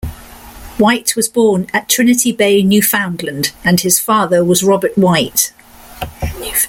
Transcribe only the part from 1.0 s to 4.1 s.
was born at Trinity Bay, Newfoundland and his